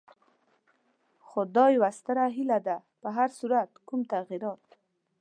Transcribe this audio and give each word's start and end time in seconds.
خو 1.27 1.39
دا 1.55 1.65
یوه 1.75 1.89
ستره 1.99 2.25
هیله 2.35 2.59
ده، 2.67 2.77
په 3.01 3.07
هر 3.17 3.29
صورت 3.39 3.69
کوم 3.87 4.01
تغیرات. 4.13 4.65